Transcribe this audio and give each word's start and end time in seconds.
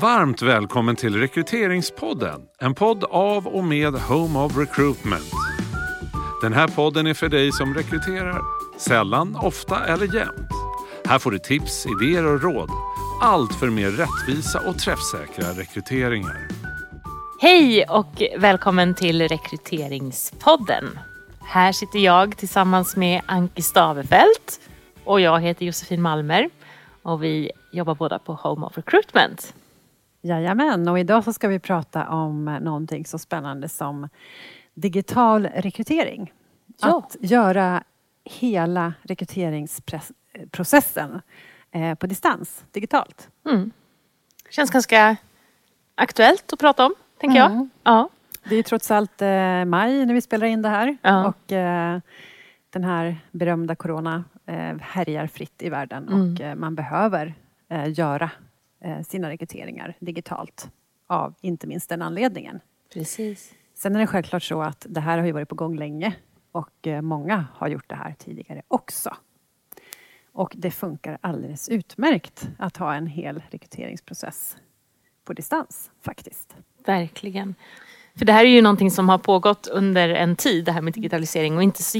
Varmt 0.00 0.42
välkommen 0.42 0.96
till 0.96 1.16
Rekryteringspodden. 1.16 2.40
En 2.58 2.74
podd 2.74 3.04
av 3.04 3.46
och 3.46 3.64
med 3.64 3.94
Home 3.94 4.38
of 4.38 4.56
Recruitment. 4.56 5.32
Den 6.42 6.52
här 6.52 6.68
podden 6.68 7.06
är 7.06 7.14
för 7.14 7.28
dig 7.28 7.52
som 7.52 7.74
rekryterar. 7.74 8.42
Sällan, 8.78 9.36
ofta 9.36 9.86
eller 9.86 10.14
jämt. 10.14 10.50
Här 11.04 11.18
får 11.18 11.30
du 11.30 11.38
tips, 11.38 11.86
idéer 11.86 12.26
och 12.26 12.42
råd. 12.42 12.70
Allt 13.22 13.54
för 13.54 13.70
mer 13.70 13.90
rättvisa 13.90 14.60
och 14.68 14.78
träffsäkra 14.78 15.60
rekryteringar. 15.60 16.48
Hej 17.40 17.84
och 17.84 18.22
välkommen 18.38 18.94
till 18.94 19.28
Rekryteringspodden. 19.28 20.98
Här 21.40 21.72
sitter 21.72 21.98
jag 21.98 22.36
tillsammans 22.36 22.96
med 22.96 23.22
Anki 23.26 23.62
Stavefelt 23.62 24.60
och 25.04 25.20
jag 25.20 25.40
heter 25.40 25.66
Josefin 25.66 26.02
Malmer 26.02 26.50
och 27.02 27.22
vi 27.22 27.50
jobbar 27.72 27.94
båda 27.94 28.18
på 28.18 28.32
Home 28.32 28.66
of 28.66 28.76
Recruitment. 28.78 29.54
Jajamän, 30.20 30.88
och 30.88 30.98
idag 30.98 31.24
så 31.24 31.32
ska 31.32 31.48
vi 31.48 31.58
prata 31.58 32.08
om 32.08 32.44
någonting 32.44 33.06
så 33.06 33.18
spännande 33.18 33.68
som 33.68 34.08
digital 34.74 35.46
rekrytering. 35.54 36.32
Ja. 36.80 36.98
Att 36.98 37.16
göra 37.20 37.82
hela 38.24 38.94
rekryteringsprocessen 39.02 41.20
eh, 41.70 41.94
på 41.94 42.06
distans, 42.06 42.64
digitalt. 42.72 43.28
Mm. 43.48 43.70
Känns 44.50 44.70
ganska 44.70 45.16
aktuellt 45.94 46.52
att 46.52 46.58
prata 46.58 46.86
om, 46.86 46.94
tänker 47.20 47.38
jag. 47.38 47.50
Mm. 47.50 47.70
Ja. 47.82 48.08
Det 48.48 48.56
är 48.56 48.62
trots 48.62 48.90
allt 48.90 49.22
eh, 49.22 49.64
maj 49.64 50.06
när 50.06 50.14
vi 50.14 50.20
spelar 50.20 50.46
in 50.46 50.62
det 50.62 50.68
här 50.68 50.96
Ja. 51.02 51.26
och 51.28 51.52
eh, 51.52 51.98
den 52.70 52.84
här 52.84 53.16
berömda 53.30 53.74
corona 53.74 54.24
härjar 54.80 55.26
fritt 55.26 55.62
i 55.62 55.68
världen 55.68 56.08
Mm. 56.08 56.52
och 56.52 56.58
man 56.58 56.74
behöver 56.74 57.34
eh, 57.68 57.92
göra 57.98 58.30
sina 59.06 59.30
rekryteringar 59.30 59.94
digitalt 60.00 60.70
av 61.06 61.34
inte 61.40 61.66
minst 61.66 61.88
den 61.88 62.02
anledningen. 62.02 62.60
Precis. 62.92 63.54
Sen 63.74 63.96
är 63.96 64.00
det 64.00 64.06
självklart 64.06 64.42
så 64.42 64.62
att 64.62 64.86
det 64.88 65.00
här 65.00 65.18
har 65.18 65.26
ju 65.26 65.32
varit 65.32 65.48
på 65.48 65.54
gång 65.54 65.76
länge 65.76 66.14
och 66.52 66.86
eh, 66.86 67.02
många 67.02 67.46
har 67.54 67.68
gjort 67.68 67.88
det 67.88 67.94
här 67.94 68.14
tidigare 68.18 68.62
också. 68.68 69.16
Och 70.32 70.52
det 70.56 70.70
funkar 70.70 71.18
alldeles 71.20 71.68
utmärkt 71.68 72.48
att 72.58 72.76
ha 72.76 72.94
en 72.94 73.06
hel 73.06 73.42
rekryteringsprocess 73.50 74.56
på 75.24 75.32
distans 75.32 75.90
faktiskt. 76.02 76.56
Verkligen. 76.86 77.54
För 78.14 78.24
det 78.24 78.32
här 78.32 78.44
är 78.44 78.48
ju 78.48 78.62
någonting 78.62 78.90
som 78.90 79.08
har 79.08 79.18
pågått 79.18 79.66
under 79.66 80.08
en 80.08 80.36
tid, 80.36 80.64
det 80.64 80.72
här 80.72 80.80
med 80.80 80.92
digitalisering 80.92 81.56
och 81.56 81.62
inte 81.62 81.82
så 81.82 81.98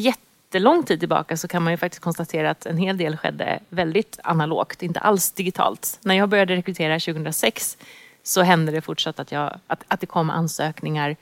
jättelång 0.48 0.82
tid 0.82 1.00
tillbaka 1.00 1.36
så 1.36 1.48
kan 1.48 1.62
man 1.62 1.72
ju 1.72 1.76
faktiskt 1.76 2.02
konstatera 2.02 2.50
att 2.50 2.66
en 2.66 2.76
hel 2.76 2.96
del 2.96 3.16
skedde 3.16 3.60
väldigt 3.68 4.18
analogt, 4.24 4.82
inte 4.82 5.00
alls 5.00 5.32
digitalt. 5.32 5.98
När 6.02 6.14
jag 6.14 6.28
började 6.28 6.56
rekrytera 6.56 7.00
2006 7.00 7.76
så 8.22 8.42
hände 8.42 8.72
det 8.72 8.80
fortsatt 8.80 9.20
att, 9.20 9.32
jag, 9.32 9.58
att, 9.66 9.84
att 9.88 10.00
det 10.00 10.06
kom 10.06 10.30
ansökningar 10.30 11.16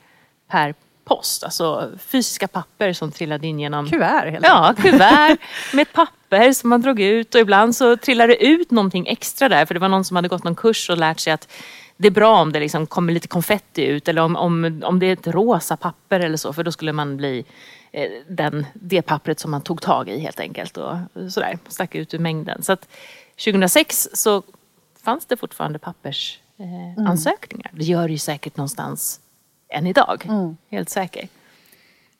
per 0.49 0.73
post, 1.05 1.43
alltså 1.43 1.91
fysiska 1.99 2.47
papper 2.47 2.93
som 2.93 3.11
trillade 3.11 3.47
in 3.47 3.59
genom 3.59 3.89
Kuvert 3.89 4.31
helt 4.31 4.45
Ja, 4.45 4.73
kuvert 4.77 5.37
med 5.73 5.81
ett 5.81 5.93
papper 5.93 6.51
som 6.51 6.69
man 6.69 6.81
drog 6.81 6.99
ut 6.99 7.35
och 7.35 7.41
ibland 7.41 7.75
så 7.75 7.97
trillade 7.97 8.33
det 8.33 8.45
ut 8.45 8.71
någonting 8.71 9.07
extra 9.07 9.49
där 9.49 9.65
för 9.65 9.73
det 9.73 9.79
var 9.79 9.89
någon 9.89 10.05
som 10.05 10.15
hade 10.15 10.27
gått 10.27 10.43
någon 10.43 10.55
kurs 10.55 10.89
och 10.89 10.97
lärt 10.97 11.19
sig 11.19 11.33
att 11.33 11.47
det 11.97 12.07
är 12.07 12.11
bra 12.11 12.41
om 12.41 12.51
det 12.51 12.59
liksom 12.59 12.87
kommer 12.87 13.13
lite 13.13 13.27
konfetti 13.27 13.85
ut 13.85 14.07
eller 14.07 14.21
om, 14.21 14.35
om, 14.35 14.81
om 14.85 14.99
det 14.99 15.05
är 15.05 15.13
ett 15.13 15.27
rosa 15.27 15.77
papper 15.77 16.19
eller 16.19 16.37
så 16.37 16.53
för 16.53 16.63
då 16.63 16.71
skulle 16.71 16.93
man 16.93 17.17
bli 17.17 17.45
den, 18.27 18.65
det 18.73 19.01
pappret 19.01 19.39
som 19.39 19.51
man 19.51 19.61
tog 19.61 19.81
tag 19.81 20.09
i 20.09 20.19
helt 20.19 20.39
enkelt 20.39 20.77
och 20.77 20.97
sådär, 21.31 21.59
stack 21.67 21.95
ut 21.95 22.13
ur 22.13 22.19
mängden. 22.19 22.63
Så 22.63 22.73
att 22.73 22.87
2006 23.45 24.09
så 24.13 24.43
fanns 25.03 25.25
det 25.25 25.37
fortfarande 25.37 25.79
pappersansökningar. 25.79 27.03
Eh, 27.03 27.09
ansökningar. 27.09 27.71
Det 27.73 27.83
gör 27.83 28.07
det 28.07 28.11
ju 28.11 28.17
säkert 28.17 28.57
någonstans 28.57 29.19
än 29.69 29.87
idag, 29.87 30.27
helt 30.69 30.89
säker. 30.89 31.27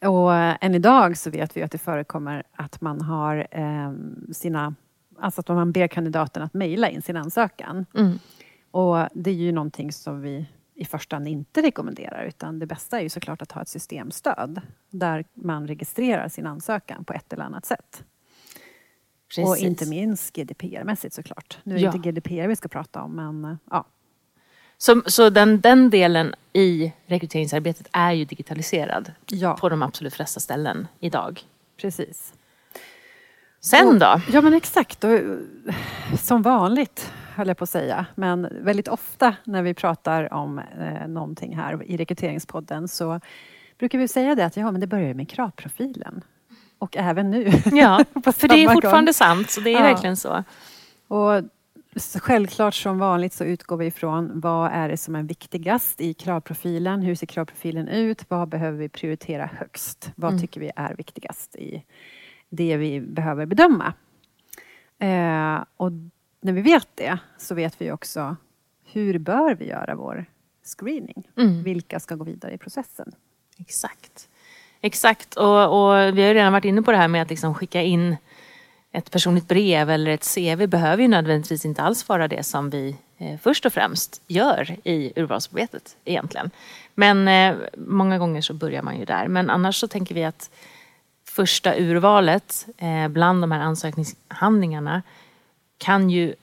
Och 0.02 0.36
eh, 0.36 0.58
än 0.62 0.76
idag 0.76 1.18
så 1.18 1.30
vet 1.30 1.58
vi 1.58 1.64
att 1.64 1.72
det 1.72 1.78
förekommer 1.78 2.44
att 2.56 2.82
man 2.82 3.02
har 3.02 3.48
eh, 3.52 3.92
sina 4.34 4.76
Alltså 5.20 5.42
att 5.42 5.48
man 5.48 5.72
ber 5.72 5.88
kandidaten 5.88 6.44
att 6.44 6.54
mejla 6.54 6.90
in 6.90 7.02
sin 7.02 7.18
ansökan. 7.18 7.86
Mm. 7.94 8.20
Och 8.72 9.08
det 9.14 9.30
är 9.30 9.36
ju 9.36 9.52
någonting 9.52 9.92
som 9.92 10.22
vi 10.22 10.46
i 10.80 10.86
första 10.86 11.16
hand 11.16 11.28
inte 11.28 11.62
rekommenderar 11.62 12.24
utan 12.26 12.60
det 12.60 12.66
bästa 12.66 12.98
är 13.00 13.04
ju 13.04 13.10
såklart 13.10 13.42
att 13.42 13.52
ha 13.52 13.62
ett 13.62 13.70
systemstöd 13.70 14.62
där 14.90 15.26
man 15.34 15.68
registrerar 15.68 16.30
sin 16.30 16.48
ansökan 16.48 17.04
på 17.06 17.14
ett 17.14 17.34
eller 17.34 17.44
annat 17.44 17.66
sätt. 17.66 18.04
Och 19.28 19.34
Precis. 19.36 19.64
inte 19.66 19.86
minst 19.86 20.36
GDPR-mässigt 20.36 21.14
såklart. 21.14 21.58
Nu 21.64 21.74
är 21.76 21.80
det 21.80 21.84
Ja. 21.86 21.94
inte 21.96 22.12
GDPR 22.12 22.48
vi 22.48 22.56
ska 22.56 22.68
prata 22.68 23.02
om 23.02 23.16
men 23.16 23.60
ja. 23.72 23.86
Så, 24.78 25.02
så 25.06 25.30
den, 25.30 25.62
den 25.62 25.90
delen 25.90 26.36
i 26.54 26.94
rekryteringsarbetet 27.06 27.88
är 27.92 28.12
ju 28.12 28.26
digitaliserad 28.26 29.12
Ja, 29.26 29.54
på 29.58 29.70
de 29.70 29.82
absolut 29.82 30.14
flesta 30.14 30.40
ställen 30.40 30.88
idag. 31.00 31.42
precis. 31.82 32.34
Sen 33.60 34.00
då? 34.00 34.22
Ja 34.32 34.42
men 34.42 34.54
exakt. 34.54 35.04
Och, 35.04 35.20
som 36.20 36.42
vanligt 36.42 37.12
höll 37.38 37.48
jag 37.48 37.58
på 37.58 37.64
att 37.64 37.70
säga. 37.70 38.06
Men 38.16 38.48
väldigt 38.62 38.88
ofta 38.88 39.36
när 39.44 39.62
vi 39.64 39.74
pratar 39.74 40.34
om 40.34 40.60
eh, 40.60 41.08
någonting 41.08 41.56
här 41.56 41.84
i 41.84 41.98
rekryteringspodden 41.98 42.88
så 42.88 43.20
brukar 43.80 43.98
vi 44.00 44.08
säga 44.08 44.36
det 44.36 44.46
att 44.46 44.58
ja, 44.58 44.72
men 44.72 44.82
det 44.82 44.88
börjar 44.88 45.14
med 45.14 45.30
kravprofilen. 45.30 46.22
Och 46.80 46.98
även 46.98 47.32
nu. 47.32 47.52
Ja, 47.72 48.04
för 48.34 48.48
det 48.48 48.64
är 48.64 48.74
fortfarande 48.74 49.10
gång. 49.10 49.14
sant. 49.14 49.50
Så 49.50 49.62
det 49.62 49.70
är 49.70 49.74
Ja. 49.74 49.82
verkligen 49.82 50.18
så. 50.18 50.44
Och 51.08 51.42
självklart 52.22 52.74
som 52.74 53.00
vanligt 53.00 53.34
så 53.34 53.44
utgår 53.44 53.78
vi 53.78 53.86
ifrån 53.86 54.40
vad 54.40 54.72
är 54.72 54.90
det 54.90 54.98
som 54.98 55.16
är 55.16 55.24
viktigast 55.24 56.02
i 56.02 56.14
kravprofilen? 56.14 57.02
Hur 57.02 57.16
ser 57.16 57.28
kravprofilen 57.28 57.88
ut? 57.88 58.26
Vad 58.30 58.50
behöver 58.50 58.78
vi 58.78 58.90
prioritera 58.90 59.50
högst? 59.60 60.12
Vad 60.16 60.32
Mm. 60.32 60.42
tycker 60.42 60.60
vi 60.62 60.72
är 60.76 60.96
viktigast 60.96 61.56
i 61.56 61.84
det 62.50 62.78
vi 62.78 63.02
behöver 63.02 63.46
bedöma? 63.46 63.94
Eh, 65.00 65.64
och 65.78 65.92
när 66.42 66.54
vi 66.54 66.62
vet 66.62 66.88
det 66.96 67.20
så 67.38 67.56
vet 67.56 67.82
vi 67.82 67.92
också 67.92 68.36
hur 68.92 69.18
bör 69.18 69.56
vi 69.56 69.68
göra 69.68 69.96
vår 69.96 70.26
screening? 70.64 71.28
Mm. 71.38 71.64
Vilka 71.64 72.00
ska 72.00 72.16
gå 72.16 72.24
vidare 72.24 72.54
i 72.54 72.58
processen? 72.58 73.12
Exakt. 73.58 74.30
Exakt. 74.82 75.36
Och, 75.36 75.64
och 75.64 75.96
vi 75.96 76.22
har 76.22 76.28
ju 76.28 76.34
redan 76.34 76.54
varit 76.54 76.66
inne 76.66 76.82
på 76.82 76.92
det 76.92 76.98
här 76.98 77.08
med 77.08 77.22
att 77.22 77.30
liksom 77.30 77.54
skicka 77.54 77.82
in 77.82 78.18
ett 78.92 79.12
personligt 79.12 79.48
brev 79.48 79.90
eller 79.90 80.12
ett 80.12 80.36
CV 80.36 80.68
behöver 80.68 81.02
ju 81.02 81.08
nödvändigtvis 81.08 81.66
inte 81.66 81.82
alls 81.82 82.10
vara 82.10 82.28
det 82.28 82.44
som 82.44 82.70
vi 82.70 82.96
eh, 83.18 83.40
först 83.40 83.66
och 83.66 83.74
främst 83.74 84.22
gör 84.28 84.76
i 84.84 85.14
urvalsarbetet 85.16 85.98
egentligen. 86.06 86.52
Men 86.96 87.28
eh, 87.28 87.56
många 87.78 88.18
gånger 88.18 88.42
så 88.42 88.54
börjar 88.54 88.82
man 88.82 89.00
ju 89.00 89.06
där. 89.06 89.28
Men 89.28 89.50
annars 89.50 89.76
så 89.76 89.88
tänker 89.88 90.16
vi 90.16 90.24
att 90.24 90.50
första 91.26 91.76
urvalet 91.76 92.68
eh, 92.78 93.08
bland 93.08 93.44
de 93.44 93.52
här 93.52 93.60
ansökningshandlingarna 93.60 95.02
kan 95.78 96.10
ju 96.10 96.36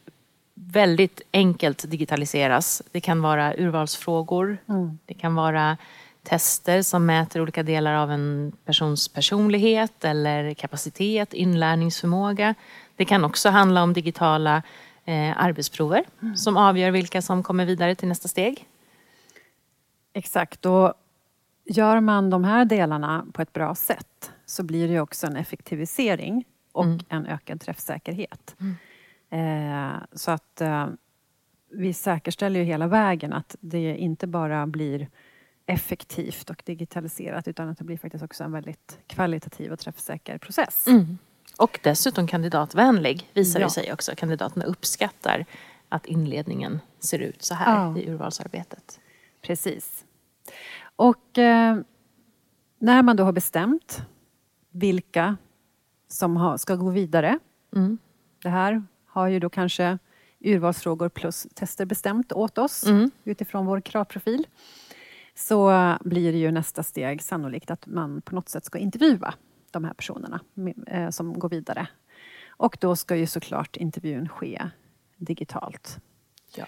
väldigt 0.55 1.21
enkelt 1.33 1.91
digitaliseras. 1.91 2.83
Det 2.93 3.00
kan 3.00 3.22
vara 3.22 3.55
urvalsfrågor, 3.56 4.59
det 5.06 5.15
kan 5.15 5.34
vara 5.34 5.77
tester 6.22 6.83
som 6.83 7.06
mäter 7.06 7.41
olika 7.41 7.62
delar 7.62 7.95
av 7.95 8.11
en 8.11 8.53
persons 8.65 9.09
personlighet 9.09 10.05
eller 10.05 10.55
kapacitet, 10.55 11.34
inlärningsförmåga. 11.34 12.55
Det 12.97 13.05
kan 13.05 13.25
också 13.25 13.49
handla 13.49 13.83
om 13.83 13.93
digitala 13.93 14.62
eh, 15.05 15.43
arbetsprover 15.43 16.05
som 16.37 16.56
avgör 16.56 16.91
vilka 16.91 17.22
som 17.22 17.43
kommer 17.43 17.65
vidare 17.66 17.95
till 17.95 18.09
nästa 18.09 18.28
steg. 18.28 18.66
Exakt. 20.12 20.66
Och 20.66 20.93
gör 21.65 22.01
man 22.01 22.31
de 22.31 22.45
här 22.45 22.65
delarna 22.65 23.27
på 23.33 23.43
ett 23.43 23.53
bra 23.53 23.75
sätt 23.75 24.33
så 24.47 24.62
blir 24.62 24.89
det 24.89 25.01
också 25.01 25.27
en 25.27 25.37
effektivisering 25.37 26.45
och 26.72 26.84
Mm. 26.84 26.99
en 27.09 27.27
ökad 27.27 27.61
träffsäkerhet. 27.61 28.55
Eh, 29.34 29.97
så 30.13 30.31
att 30.31 30.60
eh, 30.60 30.86
vi 31.71 31.92
säkerställer 31.92 32.60
ju 32.60 32.66
hela 32.66 32.86
vägen 32.86 33.33
att 33.33 33.57
det 33.60 33.97
inte 33.97 34.27
bara 34.27 34.66
blir 34.66 35.09
effektivt 35.66 36.51
och 36.51 36.63
digitaliserat 36.66 37.48
utan 37.48 37.69
att 37.69 37.78
det 37.78 37.84
blir 37.84 37.97
faktiskt 37.98 38.25
också 38.25 38.45
en 38.45 38.53
väldigt 38.53 38.98
kvalitativ 39.07 39.72
och 39.72 39.78
träffsäker 39.78 40.39
process. 40.39 40.86
Och 41.59 41.81
dessutom 41.83 42.27
kandidatvänlig 42.27 43.31
visar 43.34 43.60
Ja. 43.60 43.66
det 43.66 43.71
sig 43.72 43.92
också. 43.92 44.13
Kandidaterna 44.16 44.65
uppskattar 44.65 45.45
att 45.89 46.07
inledningen 46.07 46.81
ser 46.98 47.19
ut 47.19 47.42
så 47.42 47.54
här 47.54 47.75
Ja. 47.75 47.98
i 47.98 48.10
urvalsarbetet. 48.10 49.01
Precis. 49.42 50.04
Och 50.97 51.39
eh, 51.39 51.77
när 52.78 53.03
man 53.03 53.16
då 53.16 53.25
har 53.25 53.33
bestämt 53.33 54.03
vilka 54.71 55.36
som 56.09 56.59
ska 56.59 56.75
gå 56.77 56.91
vidare. 56.91 57.39
Mm. 57.77 57.98
Det 58.42 58.48
här 58.48 58.83
har 59.15 59.28
ju 59.28 59.39
då 59.39 59.51
kanske 59.51 59.99
urvalsfrågor 60.41 61.09
plus 61.09 61.47
tester 61.55 61.84
bestämt 61.87 62.33
åt 62.33 62.59
oss 62.59 62.87
Mm. 62.87 63.11
utifrån 63.25 63.66
vår 63.66 63.81
kravprofil. 63.81 64.47
Så 65.34 65.72
blir 66.01 66.33
det 66.33 66.39
ju 66.39 66.51
nästa 66.51 66.83
steg 66.83 67.22
sannolikt 67.22 67.71
att 67.71 67.87
man 67.87 68.22
på 68.22 68.34
något 68.34 68.49
sätt 68.49 68.65
ska 68.65 68.78
intervjua 68.78 69.34
de 69.71 69.84
här 69.84 69.95
personerna 69.95 70.41
eh, 70.87 71.11
som 71.11 71.39
går 71.39 71.49
vidare. 71.49 71.89
Och 72.49 72.77
då 72.81 72.97
ska 72.97 73.16
ju 73.16 73.27
såklart 73.27 73.77
intervjun 73.77 74.28
ske 74.28 74.63
digitalt. 75.17 75.99
Ja. 76.57 76.67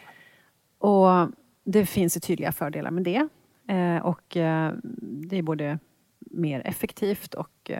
Och 0.78 1.28
det 1.64 1.87
finns 1.87 2.16
ju 2.16 2.20
tydliga 2.20 2.52
fördelar 2.52 2.90
med 2.90 3.04
det. 3.04 3.28
Eh, 3.75 4.06
och 4.06 4.37
eh, 4.37 4.72
det 5.00 5.37
är 5.38 5.42
både 5.42 5.78
mer 6.20 6.62
effektivt 6.66 7.34
och 7.34 7.70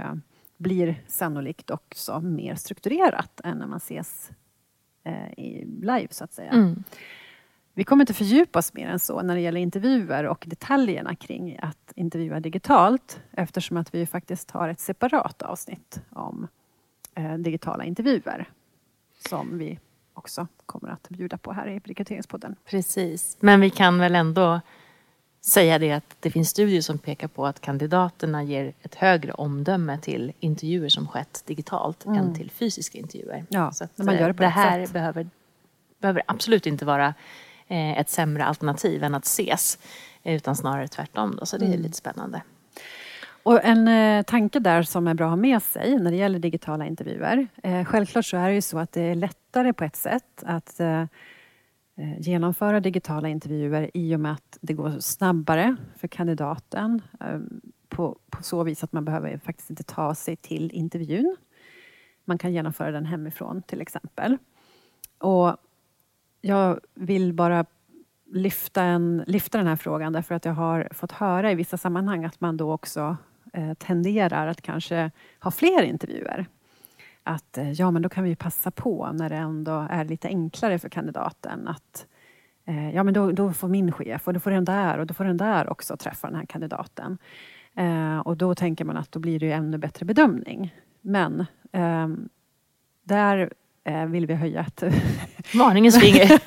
blir 0.57 1.03
sannolikt 1.07 1.71
också 1.71 2.21
mer 2.21 2.55
strukturerat 2.55 3.41
än 3.45 3.59
när 3.59 3.67
man 3.67 3.77
ses 3.77 4.31
live, 5.82 6.08
så 6.11 6.25
att 6.25 6.32
säga. 6.32 6.50
Mm. 6.50 6.85
Vi 7.75 7.85
kommer 7.85 8.03
inte 8.03 8.14
fördjupa 8.14 8.58
oss 8.58 8.75
mer 8.75 8.88
än 8.88 8.99
så 8.99 9.23
när 9.23 9.35
det 9.35 9.41
gäller 9.41 9.61
intervjuer 9.61 10.25
och 10.25 10.44
detaljerna 10.47 11.14
kring 11.14 11.58
att 11.62 11.93
intervjua 11.94 12.41
digitalt 12.41 13.20
eftersom 13.32 13.76
att 13.76 13.94
vi 13.94 14.06
faktiskt 14.06 14.50
har 14.50 14.69
ett 14.69 14.81
separat 14.81 15.43
avsnitt 15.43 16.00
om 16.11 16.49
eh, 17.14 17.35
digitala 17.35 17.85
intervjuer 17.85 18.49
som 19.29 19.58
vi 19.58 19.79
också 20.14 20.47
kommer 20.67 20.88
att 20.88 21.09
bjuda 21.09 21.38
på 21.38 21.52
här 21.52 21.67
i 21.67 21.79
Rekryteringspodden. 21.79 22.56
Precis, 22.64 23.37
men 23.41 23.61
vi 23.61 23.70
kan 23.70 23.99
väl 23.99 24.14
ändå 24.14 24.61
säga 25.47 25.79
det 25.79 25.93
att 25.93 26.17
det 26.21 26.31
finns 26.31 26.49
studier 26.51 26.81
som 26.81 26.99
pekar 26.99 27.29
på 27.29 27.47
att 27.47 27.61
kandidaterna 27.61 28.43
ger 28.43 28.73
ett 28.83 28.95
högre 28.95 29.33
omdöme 29.33 29.99
till 29.99 30.33
intervjuer 30.41 30.89
som 30.89 31.09
skett 31.09 31.43
digitalt 31.47 32.05
Mm. 32.07 32.19
än 32.19 32.35
till 32.35 32.51
fysiska 32.51 32.99
intervjuer. 32.99 33.45
Ja, 33.49 33.73
Så 33.73 33.85
att, 33.85 33.99
när 33.99 34.05
man 34.05 34.15
gör 34.19 34.29
det 34.29 34.35
på 34.35 34.43
det 34.43 34.49
rätt 34.49 34.55
här 34.55 34.85
sätt. 34.85 34.93
behöver, 34.93 35.29
behöver 36.01 36.23
absolut 36.27 36.67
inte 36.67 36.85
vara 36.85 37.15
eh, 37.69 37.99
ett 37.99 38.11
sämre 38.11 38.45
alternativ 38.45 39.05
än 39.05 39.15
att 39.15 39.25
ses. 39.25 39.79
eh, 40.23 40.35
Utan 40.37 40.57
snarare 40.57 40.89
tvärtom. 40.89 41.37
Då, 41.41 41.47
så 41.47 41.59
det 41.59 41.65
är 41.65 41.69
Mm. 41.69 41.83
lite 41.83 41.97
spännande. 41.97 42.43
Och 43.43 43.65
en 43.65 43.89
eh, 43.89 44.23
tanke 44.23 44.59
där 44.59 44.83
som 44.83 45.09
är 45.09 45.15
bra 45.15 45.27
att 45.27 45.31
ha 45.31 45.37
med 45.37 45.63
sig 45.63 45.99
när 45.99 46.11
det 46.11 46.17
gäller 46.17 46.39
digitala 46.39 46.87
intervjuer. 46.87 47.47
Eh, 47.63 47.85
självklart 47.85 48.27
så 48.27 48.37
är 48.37 48.49
det 48.49 48.55
ju 48.55 48.63
så 48.63 48.79
att 48.79 48.93
det 48.93 49.03
är 49.03 49.15
lättare 49.15 49.73
på 49.73 49.85
ett 49.85 49.97
sätt 49.97 50.43
att 50.47 50.81
eh, 50.81 50.87
eh, 51.01 51.07
Eh, 51.99 52.21
genomföra 52.21 52.81
digitala 52.81 53.29
intervjuer 53.29 53.91
i 53.95 54.17
och 54.17 54.21
med 54.21 54.33
att 54.33 54.59
det 54.61 54.73
går 54.73 55.01
snabbare 55.01 55.77
för 55.97 56.09
kandidaten 56.09 57.03
eh, 57.21 57.41
på, 57.89 58.19
på 58.31 58.43
så 58.43 58.63
vis 58.65 58.85
att 58.85 58.93
man 58.93 59.05
behöver 59.05 59.39
faktiskt 59.39 59.71
inte 59.71 59.83
ta 59.83 60.15
sig 60.15 60.37
till 60.37 60.71
intervjun. 60.71 61.37
Man 62.25 62.39
kan 62.39 62.53
genomföra 62.53 62.91
den 62.91 63.07
hemifrån 63.07 63.63
till 63.63 63.81
exempel. 63.81 64.39
Och 65.19 65.57
jag 66.41 66.81
vill 66.95 67.33
bara 67.33 67.67
lyfta, 68.33 68.83
en, 68.83 69.25
lyfta 69.27 69.59
den 69.59 69.67
här 69.67 69.77
frågan 69.77 70.13
därför 70.13 70.35
att 70.35 70.45
jag 70.45 70.53
har 70.53 70.89
fått 70.93 71.13
höra 71.13 71.53
i 71.53 71.55
vissa 71.55 71.77
sammanhang 71.77 72.25
att 72.25 72.41
man 72.41 72.57
då 72.57 72.73
också 72.73 73.17
eh, 73.53 73.75
tenderar 73.75 74.47
att 74.47 74.63
kanske 74.63 75.11
ha 75.41 75.51
fler 75.51 75.83
intervjuer. 75.83 76.47
Att 77.28 77.58
eh, 77.58 77.73
ja, 77.73 77.90
men 77.90 78.02
då 78.02 78.08
kan 78.08 78.25
vi 78.25 78.37
passa 78.37 78.70
på 78.70 79.12
när 79.12 79.28
det 79.28 79.37
ändå 79.37 79.87
är 79.90 80.05
lite 80.05 80.28
enklare 80.28 80.78
för 80.78 80.88
kandidaten 80.88 81.69
att 81.69 82.06
eh, 82.64 82.94
ja, 82.94 83.02
men 83.02 83.14
då, 83.14 83.32
då 83.32 83.52
får 83.52 83.69
min 83.69 83.93
chef 83.93 84.28
och 84.28 84.34
då 84.34 84.40
får 84.40 84.50
den 84.50 84.64
där 84.64 84.99
och 84.99 85.06
då 85.06 85.14
får 85.14 85.25
den 85.25 85.37
där 85.37 85.70
också 85.70 85.96
träffa 85.96 86.26
den 86.26 86.37
här 86.37 86.46
kandidaten. 86.46 87.19
Eh, 87.75 88.19
och 88.19 88.37
då 88.37 88.55
tänker 88.55 88.84
man 88.84 88.96
att 88.96 89.12
då 89.12 89.19
blir 89.19 89.40
det 89.40 89.46
ju 89.46 89.52
ännu 89.52 89.78
bättre 89.78 90.06
bedömning. 90.06 90.75
Men 91.00 91.46
ehm, 91.73 92.28
där 93.02 93.52
vill 94.09 94.27
vi 94.27 94.35
höja 94.35 94.61
ett 94.61 94.83
Varningens 95.55 96.00
finger. 96.00 96.41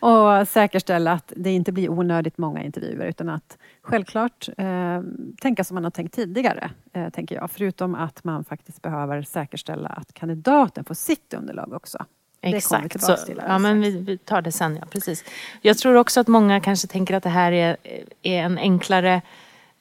och 0.40 0.48
säkerställa 0.48 1.12
att 1.12 1.32
det 1.36 1.50
inte 1.50 1.72
blir 1.72 1.90
onödigt 1.90 2.38
många 2.38 2.62
intervjuer 2.62 3.06
utan 3.06 3.28
att 3.28 3.58
självklart 3.82 4.48
eh, 4.58 5.00
tänka 5.40 5.64
som 5.64 5.74
man 5.74 5.84
har 5.84 5.90
tänkt 5.90 6.14
tidigare, 6.14 6.70
eh, 6.92 7.08
tänker 7.08 7.34
jag. 7.34 7.50
Förutom 7.50 7.94
att 7.94 8.24
man 8.24 8.44
faktiskt 8.44 8.82
behöver 8.82 9.22
säkerställa 9.22 9.88
att 9.88 10.14
kandidaten 10.14 10.84
får 10.84 10.94
sitt 10.94 11.34
underlag 11.34 11.72
också. 11.72 11.98
Det 12.40 12.46
kommer 12.46 12.52
vi 12.52 12.56
Exakt. 12.56 12.90
tillbaka 12.90 13.16
Så, 13.16 13.26
till 13.26 13.36
ja, 13.36 13.42
alldeles 13.42 13.62
men 13.62 13.80
vi, 13.80 14.00
vi 14.00 14.18
tar 14.18 14.42
det 14.42 14.52
sen. 14.52 14.76
Ja, 14.76 14.86
precis. 14.90 15.24
Jag 15.62 15.78
tror 15.78 15.94
också 15.94 16.20
att 16.20 16.28
många 16.28 16.60
kanske 16.60 16.88
tänker 16.88 17.14
att 17.14 17.22
det 17.22 17.28
här 17.28 17.52
är, 17.52 17.76
är 18.22 18.42
en 18.42 18.58
enklare 18.58 19.22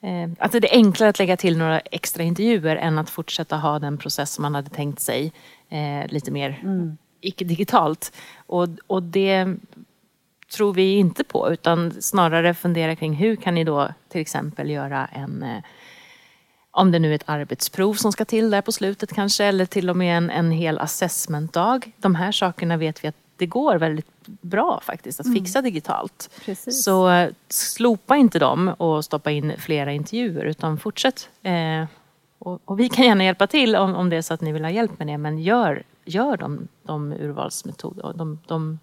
eh, 0.02 0.30
att 0.40 0.52
det 0.52 0.58
är 0.58 0.78
enklare 0.78 1.10
att 1.10 1.20
lägga 1.20 1.38
till 1.38 1.58
några 1.58 1.80
extra 1.80 2.24
intervjuer 2.24 2.76
än 2.76 2.98
att 2.98 3.10
fortsätta 3.10 3.58
ha 3.58 3.80
den 3.80 3.98
process 3.98 4.32
som 4.32 4.42
man 4.42 4.56
hade 4.56 4.70
tänkt 4.70 5.00
sig 5.00 5.34
eh, 5.70 6.08
lite 6.08 6.32
mer 6.32 6.60
Mm. 6.64 6.98
icke-digitalt. 7.22 8.12
Och, 8.38 8.68
och 8.88 9.04
det 9.04 9.48
tror 10.54 10.74
vi 10.74 10.96
inte 10.96 11.24
på 11.24 11.52
utan 11.54 12.02
snarare 12.02 12.54
fundera 12.54 12.96
kring 12.96 13.14
hur 13.14 13.36
kan 13.36 13.56
ni 13.56 13.64
då 13.64 13.90
till 14.10 14.22
exempel 14.22 14.70
göra 14.70 15.06
en 15.06 15.44
eh, 15.44 15.64
om 16.72 16.92
det 16.92 17.00
nu 17.00 17.12
är 17.12 17.16
ett 17.16 17.24
arbetsprov 17.30 17.94
som 17.94 18.12
ska 18.12 18.26
till 18.26 18.50
där 18.50 18.62
på 18.62 18.72
slutet 18.72 19.14
kanske 19.14 19.46
eller 19.46 19.66
till 19.66 19.90
och 19.90 19.98
med 19.98 20.18
en, 20.18 20.30
en 20.30 20.52
hel 20.52 20.80
assessmentdag. 20.80 21.82
De 21.98 22.16
här 22.16 22.32
sakerna 22.32 22.78
vet 22.78 23.04
vi 23.04 23.08
att 23.08 23.16
det 23.38 23.46
går 23.46 23.76
väldigt 23.76 24.08
bra 24.26 24.82
faktiskt 24.84 25.20
att 25.20 25.34
fixa 25.34 25.62
digitalt. 25.62 26.30
Precis. 26.46 26.84
Så 26.84 27.10
eh, 27.10 27.30
slopa 27.50 28.16
inte 28.16 28.40
dem 28.40 28.68
och 28.68 29.06
stoppa 29.06 29.32
in 29.32 29.54
flera 29.58 29.94
intervjuer 29.94 30.46
utan 30.46 30.78
fortsätt. 30.78 31.30
Eh, 31.44 31.86
och, 32.46 32.62
och 32.66 32.80
vi 32.80 32.90
kan 32.90 33.06
gärna 33.06 33.24
hjälpa 33.24 33.48
till 33.48 33.76
om, 33.76 33.96
om 33.96 34.10
det 34.10 34.16
är 34.16 34.22
så 34.22 34.34
att 34.34 34.42
ni 34.42 34.52
vill 34.52 34.64
ha 34.64 34.72
hjälp 34.72 35.00
med 35.00 35.08
det 35.08 35.18
men 35.18 35.40
gör, 35.40 35.84
gör 36.06 36.38
de, 36.38 36.68
de 36.84 37.14
urvalsmetoder 37.14 38.14
de, 38.14 38.40
de 38.48 38.80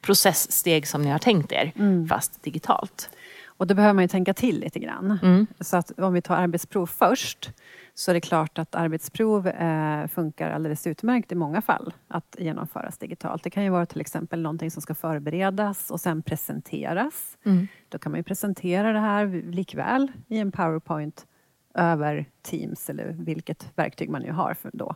processsteg 0.00 0.88
som 0.88 1.02
ni 1.02 1.10
har 1.10 1.18
tänkt 1.18 1.52
er 1.52 1.72
fast 2.08 2.42
digitalt. 2.42 3.10
Och 3.46 3.66
då 3.66 3.74
behöver 3.74 3.94
man 3.94 4.04
ju 4.04 4.08
tänka 4.08 4.34
till 4.34 4.60
lite 4.60 4.78
grann. 4.78 5.18
Mm. 5.22 5.46
Så 5.60 5.76
att 5.76 5.98
om 5.98 6.14
vi 6.14 6.22
tar 6.22 6.36
arbetsprov 6.36 6.86
först 6.86 7.50
så 7.94 8.10
är 8.10 8.14
det 8.14 8.20
klart 8.20 8.58
att 8.58 8.74
arbetsprov 8.74 9.48
eh, 9.48 10.06
funkar 10.06 10.50
alldeles 10.50 10.86
utmärkt 10.86 11.32
i 11.32 11.34
många 11.34 11.62
fall 11.62 11.94
att 12.08 12.36
genomföras 12.38 12.98
digitalt. 12.98 13.44
Det 13.44 13.50
kan 13.50 13.64
ju 13.64 13.70
vara 13.70 13.86
till 13.86 14.00
exempel 14.00 14.42
någonting 14.42 14.70
som 14.70 14.82
ska 14.82 14.94
förberedas 14.94 15.90
och 15.90 16.00
sen 16.00 16.22
presenteras. 16.22 17.38
Mm. 17.44 17.68
Då 17.88 17.98
kan 17.98 18.12
man 18.12 18.18
ju 18.18 18.24
presentera 18.24 18.92
det 18.92 18.98
här 18.98 19.42
likväl 19.52 20.12
i 20.28 20.38
en 20.38 20.52
powerpoint 20.52 21.26
över 21.74 22.26
Teams 22.42 22.90
eller 22.90 23.16
vilket 23.18 23.72
verktyg 23.74 24.10
man 24.10 24.22
nu 24.22 24.32
har 24.32 24.54
för 24.54 24.70
då. 24.72 24.94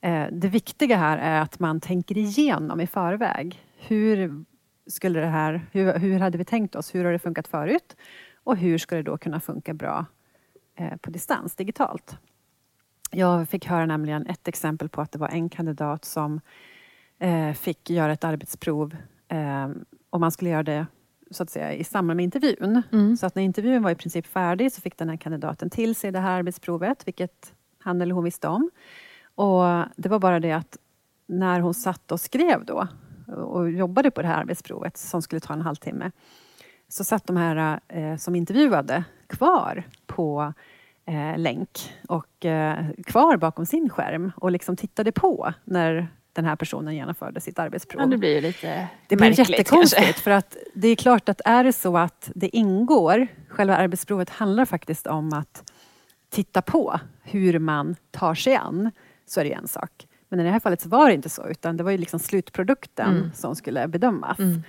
Eh, 0.00 0.26
det 0.32 0.48
viktiga 0.48 0.96
här 0.96 1.18
är 1.18 1.40
att 1.40 1.58
man 1.58 1.80
tänker 1.80 2.18
igenom 2.18 2.80
i 2.80 2.86
förväg. 2.86 3.64
Hur 3.76 4.44
skulle 4.86 5.20
det 5.20 5.26
här, 5.26 5.66
hur, 5.72 5.98
hur 5.98 6.18
hade 6.18 6.38
vi 6.38 6.44
tänkt 6.44 6.76
oss? 6.76 6.94
Hur 6.94 7.04
har 7.04 7.12
det 7.12 7.18
funkat 7.18 7.48
förut? 7.48 7.96
Och 8.44 8.56
hur 8.56 8.78
ska 8.78 8.96
det 8.96 9.02
då 9.02 9.18
kunna 9.18 9.40
funka 9.40 9.74
bra 9.74 10.06
eh, 10.76 10.96
på 10.96 11.10
distans, 11.10 11.54
digitalt? 11.54 12.16
Jag 13.10 13.48
fick 13.48 13.66
höra 13.66 13.86
nämligen 13.86 14.26
ett 14.26 14.48
exempel 14.48 14.88
på 14.88 15.00
att 15.00 15.12
det 15.12 15.18
var 15.18 15.28
en 15.28 15.48
kandidat 15.48 16.04
som 16.04 16.40
eh, 17.18 17.52
fick 17.52 17.90
göra 17.90 18.12
ett 18.12 18.24
arbetsprov 18.24 18.96
och 20.10 20.20
man 20.20 20.32
skulle 20.32 20.50
göra 20.50 20.62
det 20.62 20.86
så 21.32 21.42
att 21.42 21.50
säga, 21.50 21.72
i 21.72 21.84
samband 21.84 22.16
med 22.16 22.24
intervjun. 22.24 22.82
Mm. 22.92 23.16
Så 23.16 23.26
att 23.26 23.34
när 23.34 23.42
intervjun 23.42 23.82
var 23.82 23.90
i 23.90 23.94
princip 23.94 24.26
färdig 24.26 24.72
så 24.72 24.80
fick 24.80 24.96
den 24.96 25.08
här 25.08 25.16
kandidaten 25.16 25.70
till 25.70 25.94
sig 25.94 26.12
det 26.12 26.18
här 26.18 26.38
arbetsprovet, 26.38 27.08
vilket 27.08 27.54
han 27.78 28.00
eller 28.00 28.14
hon 28.14 28.24
visste 28.24 28.48
om. 28.48 28.70
Och 29.34 29.62
det 29.96 30.08
var 30.08 30.18
bara 30.18 30.40
det 30.40 30.52
att 30.52 30.76
när 31.26 31.60
hon 31.60 31.74
satt 31.74 32.12
och 32.12 32.20
skrev 32.20 32.64
då 32.64 32.88
och 33.26 33.70
jobbade 33.70 34.10
på 34.10 34.22
det 34.22 34.28
här 34.28 34.40
arbetsprovet 34.40 34.96
som 34.96 35.22
skulle 35.22 35.40
ta 35.40 35.52
en 35.52 35.60
halvtimme 35.60 36.10
så 36.88 37.04
satt 37.04 37.26
de 37.26 37.36
här 37.36 37.80
eh, 37.88 38.16
som 38.16 38.34
intervjuade 38.34 39.04
kvar 39.26 39.82
på 40.06 40.52
eh, 41.06 41.38
länk 41.38 41.92
och 42.08 42.44
eh, 42.44 42.86
kvar 43.06 43.36
bakom 43.36 43.66
sin 43.66 43.88
skärm 43.88 44.32
och 44.36 44.50
liksom 44.50 44.76
tittade 44.76 45.12
på 45.12 45.52
när 45.64 46.08
den 46.32 46.44
här 46.44 46.56
personen 46.56 46.94
genomförde 46.96 47.40
sitt 47.40 47.58
arbetsprov. 47.58 48.00
Ja, 48.02 48.06
det 48.06 48.16
blir 48.18 48.34
ju 48.34 48.40
lite 48.40 48.88
Det 49.08 49.16
blir 49.16 49.28
märkligt 49.28 49.50
jättekonstigt 49.50 50.02
kanske. 50.04 50.22
för 50.22 50.30
att 50.30 50.56
det 50.74 50.88
är 50.88 50.96
klart 50.96 51.28
att 51.28 51.40
är 51.44 51.64
det 51.64 51.72
så 51.72 51.96
att 51.98 52.30
det 52.34 52.56
ingår, 52.56 53.26
själva 53.48 53.76
arbetsprovet 53.76 54.30
handlar 54.30 54.64
faktiskt 54.64 55.06
om 55.06 55.32
att 55.32 55.72
titta 56.30 56.62
på 56.62 57.00
hur 57.22 57.58
man 57.58 57.96
tar 58.10 58.34
sig 58.34 58.56
an, 58.56 58.90
så 59.26 59.40
är 59.40 59.44
det 59.44 59.52
en 59.52 59.68
sak. 59.68 60.06
Men 60.28 60.40
i 60.40 60.42
det 60.42 60.50
här 60.50 60.60
fallet 60.60 60.80
så 60.80 60.88
var 60.88 61.08
det 61.08 61.14
inte 61.14 61.28
så, 61.28 61.48
utan 61.48 61.76
det 61.76 61.84
var 61.84 61.90
ju 61.90 61.98
liksom 61.98 62.18
slutprodukten 62.20 63.16
Mm. 63.16 63.30
som 63.34 63.56
skulle 63.56 63.88
bedömas. 63.88 64.38
Mm. 64.38 64.62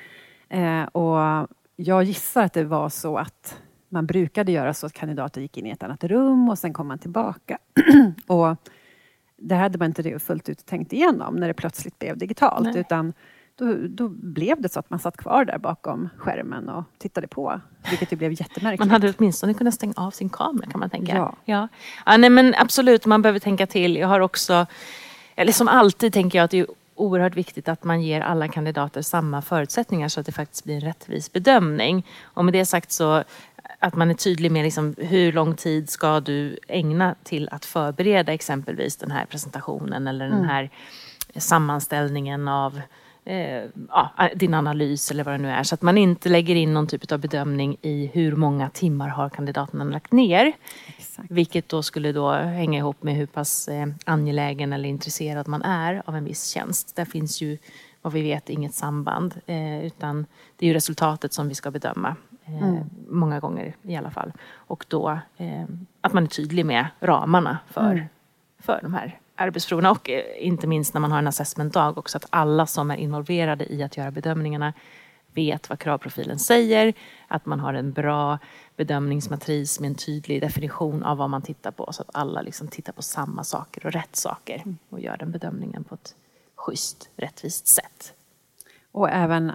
Eh, 0.50 0.88
och 0.88 1.48
jag 1.76 2.04
gissar 2.04 2.44
att 2.44 2.54
det 2.54 2.64
var 2.64 2.90
så 2.90 3.18
att 3.18 3.58
man 3.90 4.06
brukade 4.06 4.52
göra 4.52 4.74
så 4.74 4.86
att 4.86 4.94
kandidater 4.94 5.42
gick 5.42 5.58
in 5.58 5.66
i 5.66 5.70
ett 5.70 5.84
annat 5.84 6.04
rum 6.04 6.50
och 6.50 6.58
sen 6.60 6.74
kom 6.74 6.88
man 6.88 7.00
tillbaka. 7.00 7.58
och 8.28 8.56
det 9.44 9.56
hade 9.56 9.78
man 9.78 9.88
inte 9.88 10.20
fullt 10.20 10.50
ut 10.50 10.66
tänkt 10.66 10.94
igenom 10.94 11.36
när 11.36 11.48
det 11.48 11.54
plötsligt 11.54 12.00
blev 12.00 12.18
digitalt. 12.18 12.64
Nej. 12.64 12.78
Utan 12.78 13.14
då, 13.56 13.74
då 13.88 14.10
blev 14.10 14.62
det 14.62 14.70
så 14.70 14.80
att 14.80 14.90
man 14.90 15.00
satt 15.00 15.18
kvar 15.18 15.46
där 15.46 15.58
bakom 15.58 16.10
skärmen 16.18 16.70
och 16.70 16.84
tittade 16.98 17.28
på. 17.28 17.62
Vilket 17.90 18.12
ju 18.12 18.18
blev 18.18 18.32
jättemärkligt. 18.32 18.80
Man 18.80 18.90
hade 18.90 19.14
åtminstone 19.18 19.54
kunnat 19.54 19.74
stänga 19.74 19.94
av 19.96 20.12
sin 20.12 20.30
kamera 20.30 20.72
kan 20.72 20.80
man 20.80 20.90
tänka. 20.90 21.16
Ja. 21.16 21.36
Ja. 21.46 21.68
Ja, 22.06 22.18
nej, 22.18 22.30
men 22.30 22.56
absolut, 22.58 23.06
man 23.06 23.22
behöver 23.22 23.40
tänka 23.40 23.68
till. 23.68 23.96
Jag 23.96 24.08
har 24.08 24.20
också, 24.20 24.66
eller 25.36 25.52
som 25.52 25.68
alltid 25.68 26.14
tänker 26.14 26.38
jag 26.38 26.46
att 26.46 26.52
det 26.52 26.60
är 26.60 26.68
oerhört 26.96 27.36
viktigt 27.36 27.70
att 27.70 27.84
man 27.84 28.02
ger 28.02 28.22
alla 28.22 28.48
kandidater 28.48 29.02
samma 29.02 29.42
förutsättningar 29.42 30.08
så 30.08 30.20
att 30.20 30.26
det 30.26 30.32
faktiskt 30.32 30.64
blir 30.64 30.76
en 30.76 30.82
rättvis 30.82 31.34
bedömning. 31.34 32.06
Och 32.24 32.46
med 32.46 32.54
det 32.54 32.66
sagt 32.66 32.92
så 32.92 33.24
att 33.84 33.96
man 33.96 34.10
är 34.10 34.14
tydlig 34.14 34.52
med 34.52 34.64
liksom 34.64 34.96
hur 34.98 35.32
lång 35.34 35.56
tid 35.56 35.90
ska 35.90 36.20
du 36.20 36.60
ägna 36.68 37.16
till 37.24 37.50
att 37.52 37.66
förbereda 37.66 38.34
exempelvis 38.34 38.96
den 38.98 39.12
här 39.12 39.26
presentationen 39.26 40.08
eller 40.08 40.26
den 40.26 40.38
Mm. 40.38 40.50
här 40.50 40.70
sammanställningen 41.36 42.48
av 42.48 42.82
eh, 43.26 43.64
ja, 43.90 44.30
din 44.36 44.54
analys 44.54 45.12
eller 45.12 45.24
vad 45.24 45.34
det 45.34 45.38
nu 45.38 45.50
är. 45.50 45.64
Så 45.64 45.76
att 45.76 45.82
man 45.82 45.98
inte 45.98 46.30
lägger 46.30 46.56
in 46.56 46.74
någon 46.74 46.88
typ 46.88 47.12
av 47.12 47.20
bedömning 47.20 47.78
i 47.82 48.10
hur 48.14 48.36
många 48.36 48.70
timmar 48.70 49.08
har 49.10 49.30
kandidaterna 49.30 49.84
lagt 49.84 50.12
ner. 50.12 50.54
Exakt. 50.98 51.32
Vilket 51.32 51.70
då 51.70 51.84
skulle 51.84 52.12
då 52.12 52.32
hänga 52.32 52.80
ihop 52.80 53.04
med 53.04 53.16
hur 53.16 53.26
pass 53.26 53.68
eh, 53.68 53.88
angelägen 54.06 54.74
eller 54.74 54.90
intresserad 54.90 55.48
man 55.48 55.62
är 55.62 56.02
av 56.06 56.16
en 56.16 56.26
viss 56.26 56.48
tjänst. 56.50 56.96
Där 56.96 57.06
finns 57.06 57.42
ju 57.42 57.58
vad 58.02 58.14
vi 58.14 58.22
vet 58.22 58.50
inget 58.50 58.74
samband 58.74 59.34
eh, 59.46 59.86
utan 59.86 60.26
det 60.58 60.66
är 60.66 60.68
ju 60.68 60.74
resultatet 60.74 61.34
som 61.34 61.48
vi 61.50 61.56
ska 61.56 61.72
bedöma. 61.72 62.16
Eh, 62.46 62.64
mm. 62.64 62.84
Många 63.10 63.40
gånger 63.40 63.76
i 63.84 63.96
alla 63.96 64.12
fall. 64.12 64.32
Och 64.54 64.86
då 64.88 65.20
eh, 65.38 65.66
att 66.02 66.14
man 66.14 66.24
är 66.24 66.28
tydlig 66.28 66.66
med 66.66 66.88
ramarna 67.00 67.60
för, 67.68 67.92
mm. 67.92 68.06
för 68.60 68.80
de 68.82 68.94
här 68.94 69.20
arbetsproverna 69.36 69.92
och 69.92 70.10
eh, 70.10 70.24
inte 70.38 70.68
minst 70.68 70.94
när 70.94 71.02
man 71.02 71.12
har 71.12 71.20
en 71.20 71.28
assessmentdag 71.28 71.98
också 71.98 72.18
att 72.18 72.26
alla 72.30 72.66
som 72.66 72.92
är 72.92 72.98
involverade 72.98 73.74
i 73.74 73.84
att 73.84 73.98
göra 73.98 74.12
bedömningarna 74.12 74.74
vet 75.34 75.70
vad 75.70 75.80
kravprofilen 75.80 76.40
säger, 76.40 76.94
att 77.28 77.46
man 77.46 77.60
har 77.60 77.74
en 77.74 77.92
bra 77.92 78.40
bedömningsmatris 78.76 79.80
med 79.80 79.88
en 79.88 79.96
tydlig 79.96 80.42
definition 80.42 81.04
av 81.04 81.18
vad 81.18 81.30
man 81.30 81.42
tittar 81.42 81.72
på 81.72 81.94
så 81.94 82.02
att 82.02 82.10
alla 82.14 82.42
liksom 82.42 82.68
tittar 82.68 82.94
på 82.94 83.02
samma 83.02 83.44
saker 83.44 83.86
och 83.86 83.92
rätt 83.92 84.16
saker 84.16 84.56
mm. 84.56 84.78
och 84.90 85.00
gör 85.00 85.18
den 85.18 85.32
bedömningen 85.32 85.84
på 85.84 85.96
ett 85.96 86.16
schysst, 86.56 87.10
rättvist 87.16 87.68
sätt. 87.68 88.14
Och 88.92 89.10
även 89.10 89.50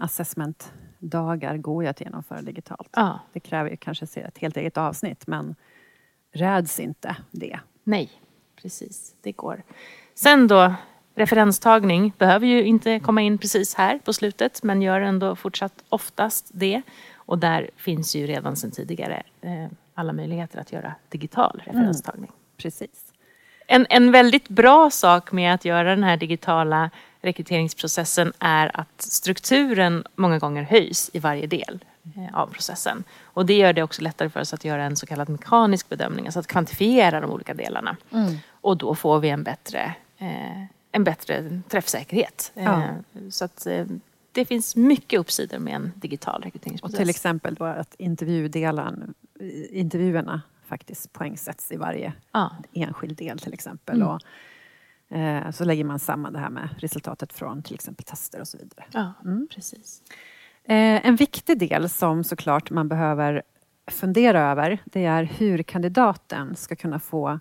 assessmentdagar 0.98 1.56
går 1.56 1.82
ju 1.82 1.88
att 1.88 2.00
genomföra 2.00 2.42
digitalt. 2.42 2.88
Ja. 2.92 3.20
Det 3.32 3.40
kräver 3.40 3.70
ju 3.70 3.76
kanske 3.76 4.06
ett 4.20 4.38
helt 4.38 4.56
eget 4.56 4.76
avsnitt 4.76 5.26
men 5.26 5.54
räds 6.32 6.80
inte 6.80 7.16
det. 7.30 7.60
Nej, 7.84 8.10
precis. 8.56 9.14
Det 9.22 9.32
går. 9.32 9.62
Sen 10.14 10.48
då, 10.48 10.74
referenstagning 11.14 12.12
behöver 12.18 12.46
ju 12.46 12.64
inte 12.64 13.00
komma 13.00 13.22
in 13.22 13.38
precis 13.38 13.74
här 13.74 13.98
på 13.98 14.12
slutet 14.12 14.62
men 14.62 14.82
gör 14.82 15.00
ändå 15.00 15.36
fortsatt 15.36 15.84
oftast 15.88 16.50
det. 16.52 16.82
Och 17.26 17.38
där 17.38 17.70
finns 17.76 18.16
ju 18.16 18.26
redan 18.26 18.56
sedan 18.56 18.70
tidigare 18.70 19.22
eh, 19.42 19.68
alla 19.94 20.12
möjligheter 20.12 20.60
att 20.60 20.72
göra 20.72 20.94
digital 21.08 21.62
referenstagning. 21.64 22.30
Mm, 22.30 22.40
precis. 22.56 23.12
En, 23.66 23.86
en 23.90 24.12
väldigt 24.12 24.48
bra 24.48 24.90
sak 24.90 25.32
med 25.32 25.54
att 25.54 25.64
göra 25.64 25.90
den 25.90 26.04
här 26.04 26.16
digitala 26.16 26.90
rekryteringsprocessen 27.20 28.32
är 28.38 28.80
att 28.80 29.02
strukturen 29.02 30.04
många 30.16 30.38
gånger 30.38 30.62
höjs 30.62 31.10
i 31.12 31.18
varje 31.18 31.46
del 31.46 31.84
eh, 32.16 32.38
av 32.38 32.46
processen. 32.46 33.04
Och 33.22 33.46
det 33.46 33.56
gör 33.56 33.72
det 33.72 33.82
också 33.82 34.02
lättare 34.02 34.30
för 34.30 34.40
oss 34.40 34.54
att 34.54 34.64
göra 34.64 34.84
en 34.84 34.96
så 34.96 35.06
kallad 35.06 35.28
mekanisk 35.28 35.88
bedömning, 35.88 36.26
alltså 36.26 36.40
att 36.40 36.46
kvantifiera 36.46 37.20
de 37.20 37.30
olika 37.30 37.54
delarna. 37.54 37.96
Mm. 38.12 38.36
Och 38.50 38.76
då 38.76 38.94
får 38.94 39.18
vi 39.20 39.28
en 39.28 39.42
bättre, 39.42 39.94
eh, 40.18 40.64
en 40.92 41.04
bättre 41.04 41.60
träffsäkerhet. 41.68 42.52
Ja. 42.54 42.82
Eh, 42.82 43.28
så 43.30 43.44
att 43.44 43.66
det 44.32 44.44
finns 44.44 44.76
mycket 44.76 45.20
uppsidor 45.20 45.58
med 45.58 45.74
en 45.74 45.92
digital 45.96 46.42
rekryteringsprocess. 46.42 46.94
Och 46.94 46.98
till 46.98 47.10
exempel 47.10 47.54
då 47.54 47.64
att 47.64 47.94
intervjudelen, 47.98 49.14
intervjuerna 49.70 50.42
faktiskt 50.66 51.12
poängsätts 51.12 51.72
i 51.72 51.76
varje 51.76 52.12
ja. 52.32 52.50
enskild 52.72 53.16
del 53.16 53.38
till 53.38 53.52
exempel. 53.52 53.96
Mm. 53.96 54.08
Och, 54.08 54.22
eh, 55.10 55.50
så 55.50 55.64
lägger 55.64 55.84
man 55.84 55.98
samman 55.98 56.32
det 56.32 56.38
här 56.38 56.50
med 56.50 56.68
resultatet 56.78 57.32
från 57.32 57.62
till 57.62 57.74
exempel 57.74 58.04
tester 58.04 58.40
och 58.40 58.48
så 58.48 58.58
vidare. 58.58 58.84
Ja, 58.92 59.12
mm. 59.24 59.48
precis. 59.54 60.02
Eh, 60.64 61.06
en 61.06 61.16
viktig 61.16 61.58
del 61.58 61.88
som 61.88 62.24
såklart 62.24 62.70
man 62.70 62.88
behöver 62.88 63.42
fundera 63.90 64.40
över 64.50 64.78
det 64.84 65.04
är 65.04 65.22
hur 65.22 65.62
kandidaten 65.62 66.56
ska 66.56 66.76
kunna 66.76 66.98
få 66.98 67.40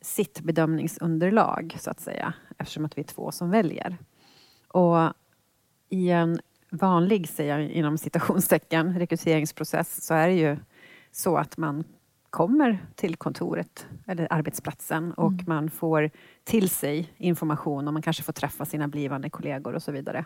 sitt 0.00 0.40
bedömningsunderlag 0.40 1.76
så 1.80 1.90
att 1.90 2.00
säga 2.00 2.34
eftersom 2.58 2.84
att 2.84 2.98
vi 2.98 3.02
är 3.02 3.06
två 3.06 3.32
som 3.32 3.50
väljer. 3.50 3.98
Och 4.68 5.12
i 5.88 6.10
en 6.10 6.40
vanlig, 6.70 7.28
säger 7.28 7.58
jag 7.58 7.70
inom 7.70 7.98
citationstecken, 7.98 8.98
rekryteringsprocess 8.98 10.04
så 10.06 10.14
är 10.14 10.28
det 10.28 10.34
ju 10.34 10.56
så 11.12 11.36
att 11.36 11.56
man 11.56 11.84
kommer 12.32 12.78
till 12.94 13.16
kontoret 13.16 13.86
eller 14.06 14.28
arbetsplatsen 14.30 15.12
och 15.12 15.32
mm. 15.32 15.44
man 15.46 15.70
får 15.70 16.10
till 16.44 16.68
sig 16.68 17.12
information 17.16 17.86
och 17.86 17.92
man 17.92 18.02
kanske 18.02 18.22
får 18.22 18.32
träffa 18.32 18.64
sina 18.64 18.88
blivande 18.88 19.30
kollegor 19.30 19.74
och 19.74 19.82
så 19.82 19.92
vidare. 19.92 20.24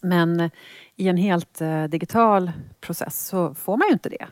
Men 0.00 0.50
i 0.96 1.08
en 1.08 1.16
helt 1.16 1.60
eh, 1.60 1.84
digital 1.84 2.52
process 2.80 3.26
så 3.26 3.54
får 3.54 3.76
man 3.76 3.88
ju 3.88 3.92
inte 3.92 4.08
det. 4.08 4.26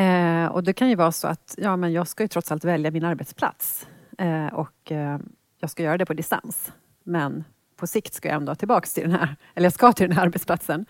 Eh, 0.00 0.46
och 0.46 0.64
det 0.64 0.72
kan 0.72 0.88
ju 0.88 0.94
vara 0.94 1.12
så 1.12 1.28
att 1.28 1.54
ja, 1.58 1.76
men 1.76 1.92
jag 1.92 2.08
ska 2.08 2.24
ju 2.24 2.28
trots 2.28 2.52
allt 2.52 2.64
välja 2.64 2.90
min 2.90 3.04
arbetsplats 3.04 3.88
eh, 4.18 4.46
och 4.46 4.92
eh, 4.92 5.18
jag 5.60 5.70
ska 5.70 5.82
göra 5.82 5.98
det 5.98 6.06
på 6.06 6.14
distans. 6.14 6.72
Men 7.04 7.44
på 7.76 7.86
sikt 7.86 8.14
ska 8.14 8.28
jag 8.28 8.36
ändå 8.36 8.54
tillbaka 8.54 8.86
till 8.86 9.02
den 9.02 9.12
här, 9.12 9.36
eller 9.54 9.66
jag 9.66 9.72
ska 9.72 9.92
till 9.92 10.08
den 10.08 10.16
här 10.16 10.24
arbetsplatsen. 10.24 10.86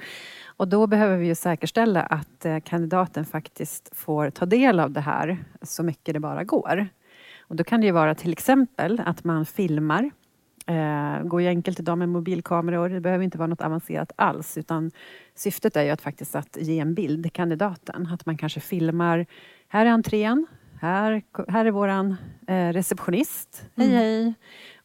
Och 0.60 0.68
då 0.68 0.86
behöver 0.86 1.16
vi 1.16 1.26
ju 1.26 1.34
säkerställa 1.34 2.02
att 2.02 2.44
eh, 2.44 2.58
kandidaten 2.60 3.24
faktiskt 3.24 3.90
får 3.92 4.30
ta 4.30 4.46
del 4.46 4.80
av 4.80 4.90
det 4.90 5.00
här 5.00 5.38
så 5.62 5.82
mycket 5.82 6.14
det 6.14 6.20
bara 6.20 6.44
går. 6.44 6.88
Och 7.40 7.56
då 7.56 7.64
kan 7.64 7.80
det 7.80 7.86
ju 7.86 7.92
vara 7.92 8.14
till 8.14 8.32
exempel 8.32 9.02
att 9.06 9.24
man 9.24 9.46
filmar. 9.46 10.10
Eh, 10.66 11.22
går 11.22 11.42
ju 11.42 11.48
enkelt 11.48 11.80
idag 11.80 11.98
med 11.98 12.08
mobilkameror. 12.08 12.88
Det 12.88 13.00
behöver 13.00 13.24
inte 13.24 13.38
vara 13.38 13.46
något 13.46 13.60
avancerat 13.60 14.12
alls 14.16 14.58
utan 14.58 14.90
syftet 15.34 15.76
är 15.76 15.82
ju 15.82 15.90
att 15.90 16.02
faktiskt 16.02 16.36
att 16.36 16.56
ge 16.60 16.78
en 16.78 16.94
bild 16.94 17.22
till 17.22 17.32
kandidaten. 17.32 18.08
Att 18.12 18.26
man 18.26 18.36
kanske 18.36 18.60
filmar, 18.60 19.26
här 19.68 19.86
är 19.86 19.90
entrén, 19.90 20.46
här, 20.80 21.22
här 21.48 21.64
är 21.64 21.70
våran 21.70 22.16
eh, 22.46 22.72
receptionist. 22.72 23.64
Hej 23.76 23.86
mm. 23.86 23.98
hej! 23.98 24.34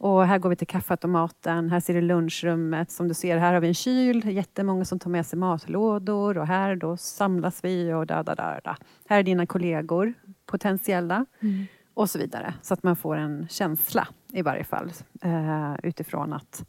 Och 0.06 0.26
här 0.26 0.40
går 0.40 0.50
vi 0.50 0.56
till 0.56 0.68
kaffeautomaten, 0.68 1.70
här 1.70 1.80
ser 1.80 1.94
du 1.94 2.02
lunchrummet. 2.02 2.92
Som 2.92 3.08
du 3.08 3.14
ser, 3.14 3.38
här 3.38 3.54
har 3.54 3.62
vi 3.62 3.68
en 3.68 3.74
kyl, 3.74 4.26
jättemånga 4.26 4.86
som 4.86 5.00
tar 5.00 5.10
med 5.10 5.26
sig 5.26 5.40
matlådor 5.40 6.38
och 6.38 6.48
här 6.48 6.76
då 6.76 6.98
samlas 6.98 7.64
vi 7.64 7.94
och 7.94 8.08
da, 8.08 8.24
da, 8.24 8.36
da, 8.36 8.60
da. 8.64 8.78
Här 9.10 9.20
är 9.20 9.24
dina 9.24 9.46
kollegor, 9.46 10.14
potentiella. 10.46 11.26
Mm. 11.40 11.66
Och 11.94 12.10
så 12.10 12.20
vidare. 12.20 12.54
Så 12.62 12.74
att 12.74 12.84
man 12.84 12.96
får 12.96 13.16
en 13.16 13.48
känsla 13.50 14.08
i 14.34 14.42
varje 14.42 14.64
fall 14.64 14.92
eh, 15.22 15.76
utifrån 15.84 16.34
att 16.34 16.66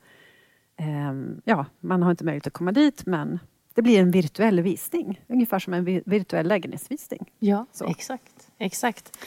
eh, 0.76 1.12
ja, 1.44 1.66
man 1.80 2.02
har 2.02 2.10
inte 2.10 2.24
möjlighet 2.24 2.46
att 2.46 2.52
komma 2.52 2.72
dit 2.72 3.06
men 3.06 3.38
det 3.74 3.82
blir 3.82 4.00
en 4.00 4.10
virtuell 4.10 4.60
visning. 4.60 5.20
Ungefär 5.28 5.58
som 5.58 5.74
en 5.74 5.84
virtuell 5.84 6.48
lägenhetsvisning. 6.48 7.32
Ja, 7.38 7.66
så. 7.72 7.84
exakt. 7.84 8.50
exakt. 8.58 9.18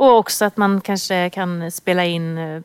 Och 0.00 0.16
också 0.16 0.44
att 0.44 0.56
man 0.56 0.80
kanske 0.80 1.30
kan 1.30 1.70
spela 1.70 2.04
in 2.04 2.38
eh, 2.38 2.62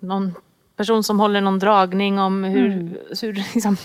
någon 0.00 0.34
person 0.76 1.04
som 1.04 1.20
håller 1.20 1.40
någon 1.40 1.58
dragning 1.58 2.18
om 2.18 2.44
hur, 2.44 2.72
mm. 2.72 2.94
hur 3.22 3.32
liksom, 3.54 3.76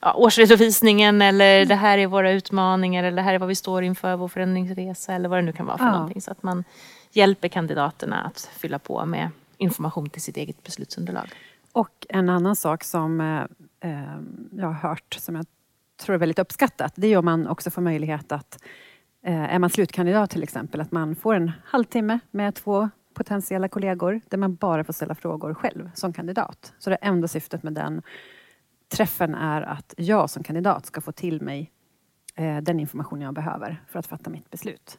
ja, 0.00 0.14
årsredovisningen 0.14 1.22
eller 1.22 1.56
mm. 1.56 1.68
det 1.68 1.74
här 1.74 1.98
är 1.98 2.06
våra 2.06 2.30
utmaningar 2.30 3.04
eller 3.04 3.16
det 3.16 3.22
här 3.22 3.34
är 3.34 3.38
vad 3.38 3.48
vi 3.48 3.54
står 3.54 3.82
inför, 3.82 4.16
vår 4.16 4.28
förändringsresa 4.28 5.12
eller 5.12 5.28
vad 5.28 5.38
det 5.38 5.42
nu 5.42 5.52
kan 5.52 5.66
vara 5.66 5.78
för 5.78 5.84
ja. 5.84 5.92
någonting. 5.92 6.20
Så 6.20 6.30
att 6.30 6.42
man 6.42 6.64
hjälper 7.10 7.48
kandidaterna 7.48 8.20
att 8.20 8.50
fylla 8.56 8.78
på 8.78 9.06
med 9.06 9.30
information 9.56 10.10
till 10.10 10.22
sitt 10.22 10.36
eget 10.36 10.62
beslutsunderlag. 10.62 11.28
Och 11.72 12.06
en 12.08 12.28
annan 12.28 12.56
sak 12.56 12.84
som 12.84 13.20
eh, 13.20 13.90
eh 13.90 14.18
jag 14.52 14.66
har 14.66 14.88
hört 14.88 15.14
som 15.14 15.34
jag 15.36 15.46
tror 16.02 16.14
är 16.14 16.18
väldigt 16.18 16.38
uppskattat, 16.38 16.92
det 16.96 17.06
är 17.06 17.16
om 17.16 17.24
man 17.24 17.46
också 17.46 17.70
får 17.70 17.82
möjlighet 17.82 18.32
att 18.32 18.58
är 19.24 19.58
man 19.58 19.70
slutkandidat 19.70 20.30
till 20.30 20.42
exempel, 20.42 20.80
att 20.80 20.92
man 20.92 21.16
får 21.16 21.34
en 21.34 21.52
halvtimme 21.64 22.18
med 22.30 22.54
två 22.54 22.90
potentiella 23.14 23.68
kollegor 23.68 24.20
där 24.28 24.38
man 24.38 24.54
bara 24.54 24.84
får 24.84 24.92
ställa 24.92 25.14
frågor 25.14 25.54
själv 25.54 25.90
som 25.94 26.12
kandidat. 26.12 26.72
Så 26.78 26.90
det 26.90 26.96
enda 26.96 27.28
syftet 27.28 27.62
med 27.62 27.72
den 27.72 28.02
träffen 28.88 29.34
är 29.34 29.62
att 29.62 29.94
jag 29.96 30.30
som 30.30 30.42
kandidat 30.42 30.86
ska 30.86 31.00
få 31.00 31.12
till 31.12 31.40
mig 31.40 31.70
eh, 32.34 32.56
den 32.56 32.80
information 32.80 33.20
jag 33.20 33.34
behöver 33.34 33.82
för 33.88 33.98
att 33.98 34.06
fatta 34.06 34.30
mitt 34.30 34.50
beslut. 34.50 34.98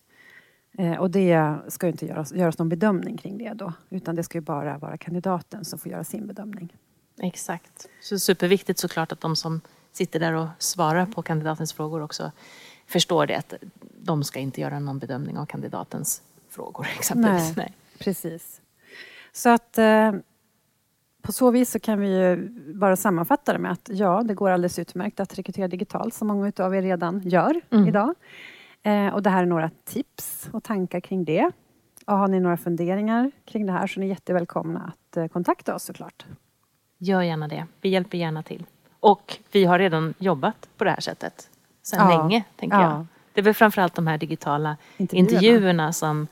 Eh, 0.78 0.96
och 0.96 1.12
det 1.12 1.56
ska 1.68 1.88
inte 1.88 2.06
göras, 2.06 2.34
göras 2.34 2.58
någon 2.58 2.70
bedömning 2.70 3.18
kring 3.18 3.38
det 3.38 3.54
då, 3.54 3.74
utan 3.90 4.16
det 4.16 4.24
ska 4.24 4.38
ju 4.38 4.42
bara 4.42 4.78
vara 4.78 4.98
kandidaten 4.98 5.66
som 5.66 5.80
får 5.80 5.92
göra 5.92 6.04
sin 6.04 6.28
bedömning. 6.28 6.74
Exakt. 7.22 7.90
Så 8.02 8.20
superviktigt 8.20 8.80
såklart 8.80 9.12
att 9.12 9.22
de 9.22 9.36
som 9.36 9.62
sitter 9.92 10.20
där 10.20 10.34
och 10.34 10.48
svarar 10.58 11.06
på 11.06 11.22
kandidatens 11.22 11.74
frågor 11.74 12.02
också 12.02 12.32
förstår 12.88 13.28
det 13.28 13.36
att 13.36 13.54
de 14.04 14.24
ska 14.24 14.40
inte 14.40 14.62
göra 14.62 14.80
någon 14.80 15.00
bedömning 15.00 15.38
av 15.38 15.46
kandidatens 15.46 16.22
frågor 16.50 16.88
exempelvis. 16.98 17.44
Nej, 17.44 17.54
Nej. 17.56 17.74
Precis. 18.00 18.62
Så 19.32 19.50
att 19.50 19.78
eh, 19.78 20.12
på 21.22 21.32
så 21.32 21.52
vis 21.52 21.72
så 21.72 21.80
kan 21.80 22.00
vi 22.00 22.08
ju 22.08 22.50
bara 22.74 22.96
sammanfatta 22.96 23.54
det 23.54 23.60
med 23.60 23.72
att 23.72 23.90
ja, 23.92 24.24
det 24.24 24.34
går 24.34 24.50
alldeles 24.50 24.80
utmärkt 24.80 25.20
att 25.20 25.38
rekrytera 25.38 25.68
digitalt 25.68 26.14
som 26.14 26.28
många 26.28 26.52
av 26.58 26.76
er 26.76 26.82
redan 26.82 27.20
gör 27.20 27.62
mm. 27.70 27.88
idag. 27.88 28.16
Eh, 28.84 29.08
och 29.08 29.24
det 29.24 29.30
här 29.30 29.44
är 29.44 29.48
några 29.48 29.72
tips 29.86 30.50
och 30.54 30.64
tankar 30.64 31.00
kring 31.00 31.26
det. 31.26 31.52
Och 32.06 32.18
har 32.18 32.28
ni 32.28 32.40
några 32.40 32.58
funderingar 32.58 33.32
kring 33.46 33.66
det 33.66 33.72
här 33.72 33.88
så 33.88 34.00
är 34.00 34.02
ni 34.02 34.08
jättevälkomna 34.08 34.94
att 34.94 35.18
eh, 35.18 35.28
kontakta 35.28 35.76
oss 35.76 35.84
såklart. 35.84 36.26
Gör 36.98 37.22
gärna 37.22 37.48
det. 37.48 37.68
Vi 37.82 37.90
hjälper 37.90 38.18
gärna 38.18 38.44
till. 38.44 38.66
Och 39.00 39.38
vi 39.52 39.66
har 39.66 39.80
redan 39.80 40.14
jobbat 40.18 40.70
på 40.78 40.84
det 40.84 40.90
här 40.90 41.00
sättet 41.00 41.50
sedan 41.82 42.12
ja. 42.12 42.18
länge, 42.18 42.44
tänker 42.56 42.78
ja. 42.78 42.84
jag. 42.84 43.06
Det 43.34 43.42
är 43.42 43.44
väl 43.44 43.54
framförallt 43.54 43.96
de 43.96 44.08
här 44.08 44.18
digitala 44.18 44.78
intervjuerna, 44.98 45.30
intervjuerna 45.30 45.94
som, 45.94 46.28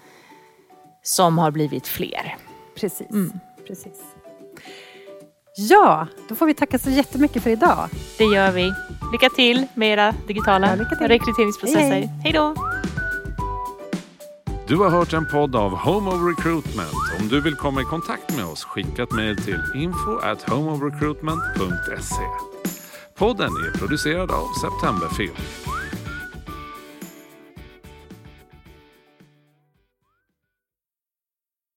som 1.03 1.37
har 1.37 1.51
blivit 1.51 1.87
fler. 1.87 2.37
Precis. 2.75 3.09
Mm. 3.09 3.31
Precis. 3.67 3.97
Ja, 5.55 6.07
då 6.29 6.35
får 6.35 6.45
vi 6.45 6.53
tacka 6.53 6.79
så 6.79 6.89
jättemycket 6.89 7.43
för 7.43 7.49
idag. 7.49 7.89
Det 8.17 8.23
gör 8.23 8.51
vi. 8.51 8.73
Lycka 9.11 9.29
till 9.29 9.67
med 9.73 9.93
era 9.93 10.13
digitala 10.27 10.77
Ja, 10.77 11.07
rekryteringsprocesser. 11.07 11.79
Hej, 11.79 11.89
hej. 11.89 12.09
hej 12.23 12.33
då! 12.33 12.55
Du 14.67 14.77
har 14.77 14.89
hört 14.89 15.13
en 15.13 15.25
podd 15.25 15.55
av 15.55 15.71
Home 15.71 16.09
of 16.09 16.37
Recruitment. 16.37 16.93
Om 17.19 17.27
du 17.27 17.41
vill 17.41 17.55
komma 17.55 17.81
i 17.81 17.85
kontakt 17.85 18.35
med 18.35 18.45
oss, 18.45 18.63
skicka 18.63 19.03
ett 19.03 19.11
mejl 19.11 19.37
till 19.37 19.59
info 19.75 20.17
at 20.17 20.49
homeofrecruitment.se. 20.49 22.23
Podden 23.17 23.49
är 23.49 23.77
producerad 23.77 24.31
av 24.31 24.47
Septemberfilm. 24.61 25.35